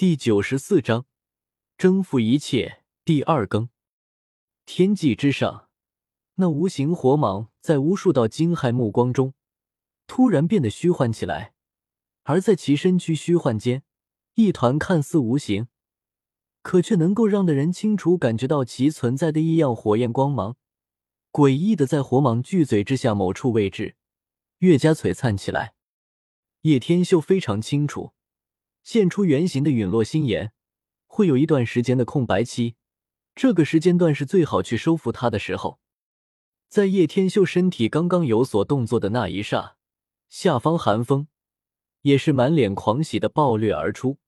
[0.00, 1.04] 第九十四章
[1.76, 3.68] 征服一切第二更。
[4.64, 5.68] 天际之上，
[6.36, 9.34] 那无形火蟒在无数道惊骇目光中，
[10.06, 11.52] 突然变得虚幻起来。
[12.22, 13.82] 而在其身躯虚幻间，
[14.36, 15.68] 一团看似无形，
[16.62, 20.56] 可却能够让的人清楚感觉到其存在的异样火焰光芒，
[21.30, 23.96] 诡异的在火蟒巨嘴之下某处位置，
[24.60, 25.74] 越加璀璨起来。
[26.62, 28.14] 叶天秀非常清楚。
[28.82, 30.52] 现出原形的陨落心炎
[31.06, 32.76] 会有一段时间的空白期，
[33.34, 35.78] 这个时间段是最好去收服它的时候。
[36.68, 39.76] 在叶天秀身体刚刚有所动作的那一刹，
[40.28, 41.26] 下方寒风
[42.02, 44.18] 也是满脸狂喜的暴掠而出，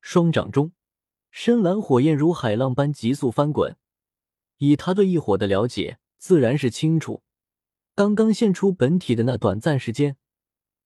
[0.00, 0.72] 双掌中
[1.30, 3.76] 深蓝火焰如海浪般急速翻滚。
[4.58, 7.22] 以他对异火的了解，自然是清楚，
[7.94, 10.16] 刚刚现出本体的那短暂时间，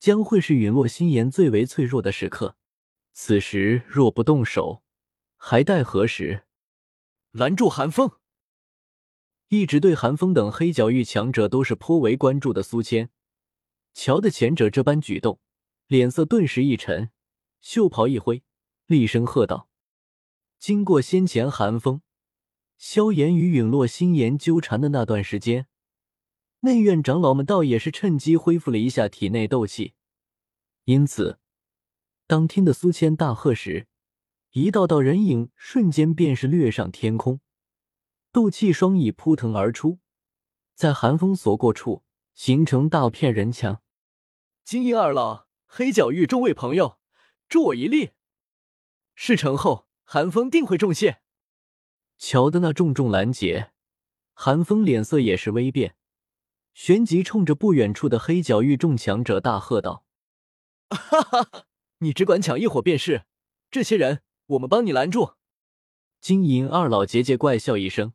[0.01, 2.57] 将会是陨落心炎最为脆弱的时刻。
[3.21, 4.85] 此时若不动手，
[5.37, 6.45] 还待何时？
[7.33, 8.13] 拦住寒风！
[9.49, 13.11] 一直对寒风等黑角域强者都是颇为关注的苏谦，
[13.93, 15.41] 瞧得前者这般举动，
[15.89, 17.11] 脸色顿时一沉，
[17.61, 18.45] 袖袍一挥，
[18.87, 19.69] 厉声喝道
[20.61, 22.03] ：“经过先前寒风、
[22.77, 25.67] 萧炎与陨落心炎纠缠的那段时间，
[26.61, 29.95] 内院长老们倒也是趁机恢复了一下体内斗气，
[30.85, 31.41] 因此。”
[32.29, 33.87] 当听得苏谦大喝时，
[34.51, 37.41] 一道道人影瞬间便是掠上天空，
[38.31, 39.99] 斗气双翼扑腾而出，
[40.75, 43.81] 在寒风所过处形成大片人墙。
[44.63, 46.99] 金银二老、黑角域众位朋友，
[47.49, 48.11] 助我一力！
[49.15, 51.23] 事成后，寒风定会重谢。
[52.19, 53.73] 瞧的那重重拦截，
[54.35, 55.97] 寒风脸色也是微变，
[56.75, 60.05] 旋即冲着不远处的黑角域众强者大喝道
[60.91, 61.65] ：“哈哈哈！”
[61.99, 63.25] 你只管抢一伙便是，
[63.71, 65.35] 这些人我们帮你拦住。
[66.21, 68.13] 金银二老桀桀怪笑一声，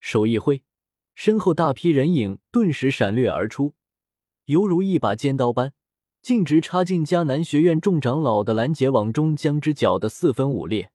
[0.00, 0.62] 手一挥，
[1.14, 3.74] 身后大批人影顿时闪掠而出，
[4.44, 5.72] 犹如一把尖刀般，
[6.20, 10.92] 径直插进迦南学院众长老的拦截网中，将之搅得四分五裂。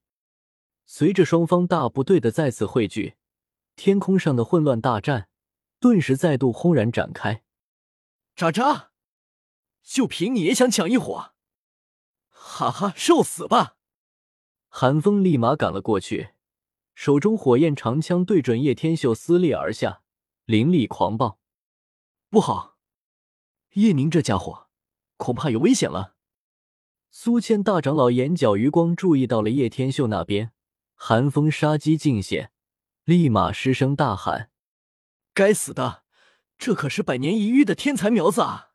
[0.85, 3.15] 随着双方大部队的再次汇聚，
[3.75, 5.27] 天空上的混乱大战
[5.79, 7.43] 顿时再度轰然展开。
[8.35, 8.91] 渣渣，
[9.83, 11.33] 就凭你也想抢一伙？
[12.49, 13.75] 哈哈，受死吧！
[14.69, 16.29] 寒风立马赶了过去，
[16.95, 20.01] 手中火焰长枪对准叶天秀撕裂而下，
[20.45, 21.39] 灵力狂暴。
[22.29, 22.77] 不好，
[23.73, 24.69] 叶宁这家伙
[25.17, 26.15] 恐怕有危险了。
[27.11, 30.53] 苏谦大长老眼角余光注意到了叶天秀那边，
[30.95, 32.51] 寒风杀机尽显，
[33.03, 34.49] 立马失声大喊
[35.35, 36.03] ：“该死的，
[36.57, 38.71] 这可是百年一遇的天才苗子啊！”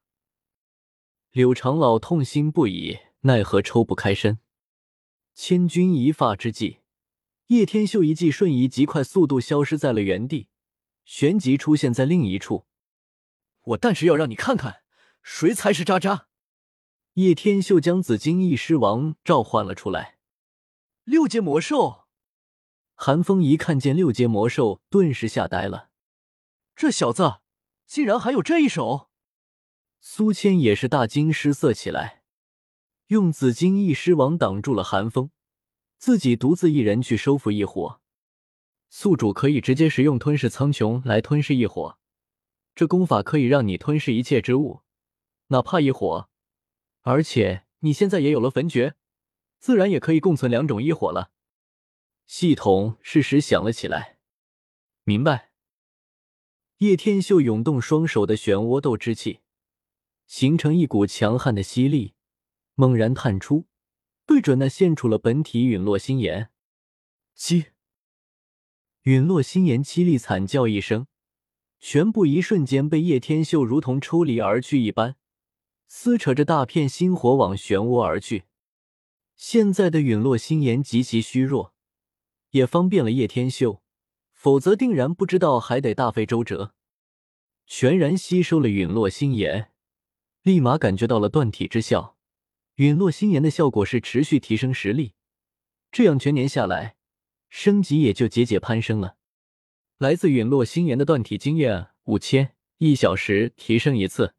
[1.33, 2.99] 柳长老痛心不已。
[3.25, 4.41] 奈何抽不开身，
[5.35, 6.81] 千钧一发之际，
[7.47, 10.49] 叶天秀一记瞬移，极快速度消失在了原地，
[11.05, 12.67] 旋即出现在另一处。
[13.63, 14.83] 我但是要让你看看，
[15.23, 16.27] 谁才是渣渣！
[17.13, 20.19] 叶天秀将紫金翼狮王召唤了出来。
[21.05, 22.07] 六阶魔兽，
[22.95, 25.91] 寒风一看见六阶魔兽，顿时吓呆了。
[26.75, 27.41] 这小子
[27.87, 29.11] 竟然还有这一手！
[30.01, 32.22] 苏谦也是大惊失色起来。
[33.13, 35.29] 用紫金翼狮王挡住了寒风，
[35.99, 38.01] 自己独自一人去收服异火。
[38.89, 41.99] 宿主可以直接使用吞噬苍穹来吞噬异火，
[42.75, 44.81] 这功法可以让你吞噬一切之物，
[45.49, 46.31] 哪怕异火。
[47.03, 48.95] 而且你现在也有了焚诀，
[49.59, 51.33] 自然也可以共存两种异火了。
[52.27, 54.17] 系统适时响了起来。
[55.05, 55.51] 明白。
[56.79, 59.41] 叶天秀涌动双手的漩涡斗之气，
[60.27, 62.15] 形成一股强悍的吸力。
[62.75, 63.67] 猛然探出，
[64.27, 66.51] 对准那现出了本体陨落心炎。
[67.35, 67.67] 七，
[69.03, 71.07] 陨落心炎凄厉惨叫一声，
[71.81, 75.17] 全部一瞬间被叶天秀如同抽离而去一般，
[75.89, 78.45] 撕扯着大片心火往漩涡而去。
[79.35, 81.75] 现在的陨落心炎极其虚弱，
[82.51, 83.83] 也方便了叶天秀，
[84.33, 86.75] 否则定然不知道还得大费周折。
[87.67, 89.73] 全然吸收了陨落心炎，
[90.43, 92.17] 立马感觉到了断体之效。
[92.77, 95.15] 陨落心炎的效果是持续提升实力，
[95.91, 96.97] 这样全年下来，
[97.51, 99.17] 升级也就节节攀升了。
[99.99, 104.35] 来自陨落心炎的断体经验五千，一小时提升一次。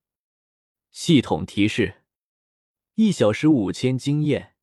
[0.89, 2.03] 系统提示：
[2.95, 4.55] 一小时五千经验，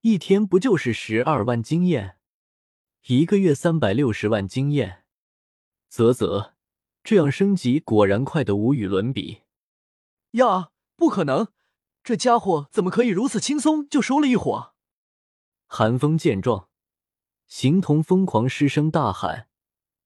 [0.00, 2.18] 一天不就是十二万经验？
[3.06, 5.04] 一个月三百六十万经验。
[5.88, 6.54] 啧啧，
[7.04, 9.42] 这样升级果然快得无与伦比。
[10.32, 11.48] 呀，不可能！
[12.04, 14.74] 这家伙怎么可以如此轻松就收了一伙？
[15.66, 16.68] 寒风见状，
[17.46, 19.48] 形同疯狂，失声大喊，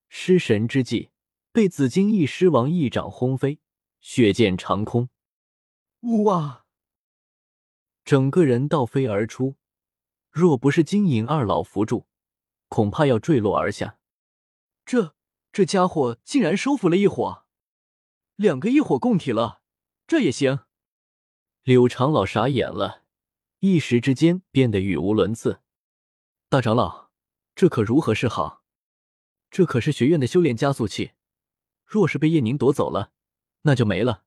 [0.08, 1.10] 失神之际，
[1.50, 3.58] 被紫金翼狮王一掌轰飞，
[4.00, 5.08] 血溅长空。
[6.24, 6.64] 哇！
[8.04, 9.56] 整个人倒飞而出，
[10.30, 12.06] 若不是金银二老扶住，
[12.68, 13.98] 恐怕要坠落而下。
[14.86, 15.16] 这
[15.50, 17.44] 这家伙竟然收服了一伙，
[18.36, 19.62] 两个一伙共体了，
[20.06, 20.60] 这也行？
[21.68, 23.04] 柳长老傻眼了，
[23.58, 25.60] 一时之间变得语无伦次。
[26.48, 27.10] 大长老，
[27.54, 28.64] 这可如何是好？
[29.50, 31.12] 这可是学院的修炼加速器，
[31.84, 33.12] 若是被叶宁夺走了，
[33.64, 34.24] 那就没了。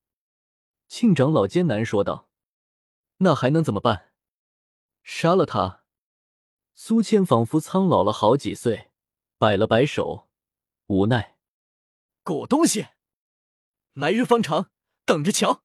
[0.88, 2.30] 庆长老艰难说道。
[3.18, 4.12] 那还能怎么办？
[5.02, 5.84] 杀了他！
[6.76, 8.92] 苏谦仿佛苍老了好几岁，
[9.40, 10.30] 摆了摆手，
[10.86, 11.40] 无奈。
[12.22, 12.90] 狗东西，
[13.94, 14.70] 来日方长，
[15.06, 15.64] 等着瞧！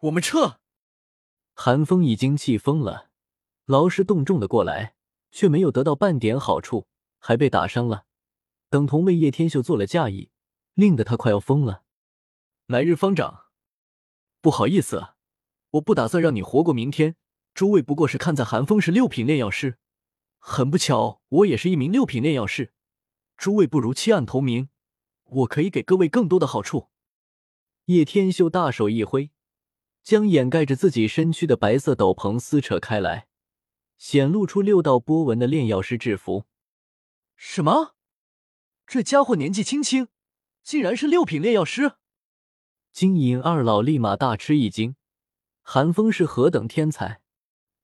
[0.00, 0.60] 我们撤！
[1.54, 3.10] 韩风已经气疯了，
[3.64, 4.96] 劳师动众的过来，
[5.30, 8.04] 却没有得到半点好处，还被打伤了，
[8.68, 10.30] 等同为叶天秀做了嫁衣，
[10.74, 11.84] 令得他快要疯了。
[12.66, 13.46] 来日方长，
[14.40, 15.14] 不好意思。
[15.70, 17.16] 我不打算让你活过明天。
[17.52, 19.78] 诸位不过是看在寒风是六品炼药师，
[20.38, 22.72] 很不巧，我也是一名六品炼药师。
[23.36, 24.70] 诸位不如弃暗投明，
[25.24, 26.88] 我可以给各位更多的好处。
[27.86, 29.30] 叶天秀大手一挥，
[30.04, 33.26] 将掩盖着自己身躯的白色斗篷撕扯开来，
[33.96, 36.44] 显露出六道波纹的炼药师制服。
[37.34, 37.94] 什么？
[38.86, 40.08] 这家伙年纪轻轻，
[40.62, 41.92] 竟然是六品炼药师！
[42.92, 44.94] 金银二老立马大吃一惊。
[45.62, 47.22] 韩风是何等天才，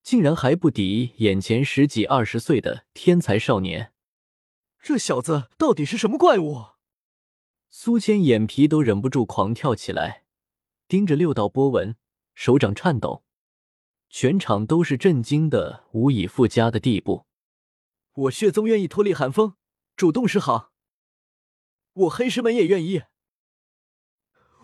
[0.03, 3.91] 竟然还不敌眼前十几二十岁的天才少年？
[4.79, 6.65] 这小子到底是什么怪物？
[7.71, 10.25] 苏谦眼皮都忍不住狂跳起来，
[10.87, 11.95] 盯着六道波纹，
[12.43, 13.23] 手掌颤抖，
[14.09, 17.27] 全场都是震惊的无以复加的地步。
[18.13, 19.53] 我血宗愿意脱离寒风，
[19.95, 20.73] 主动示好。
[21.93, 23.03] 我黑石门也愿意。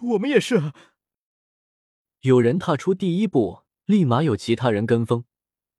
[0.02, 0.74] 我们也是。
[2.22, 5.26] 有人踏出第一步，立马有其他人跟风，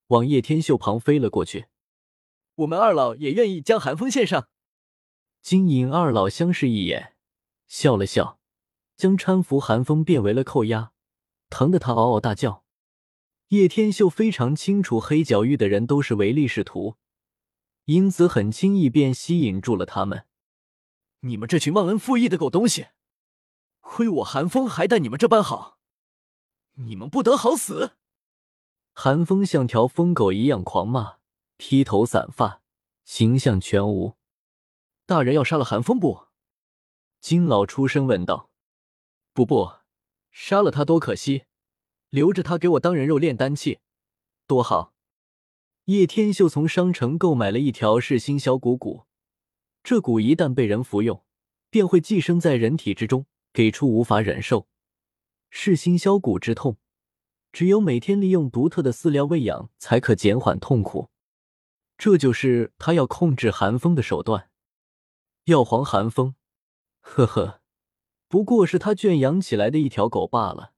[0.07, 1.67] 往叶天秀旁飞了过去。
[2.55, 4.49] 我们二老也愿意将寒风献上。
[5.43, 7.17] 金银二老相视一眼，
[7.67, 8.39] 笑了笑，
[8.97, 10.93] 将搀扶寒风变为了扣押，
[11.51, 12.65] 疼得他嗷嗷大叫。
[13.49, 16.97] 叶天秀非常清楚黑角域的人都是唯利是图，
[17.87, 20.27] 因此很轻易便吸引住了他们。
[21.21, 22.89] 你们这群忘恩负义的狗东西，
[23.81, 25.79] 亏我寒风还待你们这般好。
[26.75, 27.97] 你们不得好死！
[28.93, 31.17] 寒风像条疯狗一样狂骂，
[31.57, 32.61] 披头散发，
[33.05, 34.17] 形象全无。
[35.07, 36.27] 大人要杀了寒风不？
[37.21, 38.51] 金老出声问道。
[39.33, 39.73] 不不，
[40.31, 41.45] 杀了他多可惜，
[42.11, 43.81] 留着他给我当人肉炼丹器，
[44.47, 44.95] 多好。
[45.85, 49.07] 叶天秀从商城购买了一条噬心小骨骨，
[49.83, 51.25] 这骨一旦被人服用，
[51.71, 54.69] 便会寄生在人体之中，给出无法忍受。
[55.51, 56.77] 噬心消骨之痛，
[57.53, 61.09] 只有每天利用独特的饲料喂养才可减缓痛苦。
[61.97, 64.51] 这就是他要控制寒风的手段。
[65.45, 66.35] 药皇寒风，
[67.01, 67.58] 呵呵，
[68.29, 70.73] 不过是他圈养起来的一条狗罢了。